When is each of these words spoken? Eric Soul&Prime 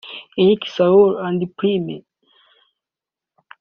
Eric 0.39 0.61
Soul&Prime 0.75 1.95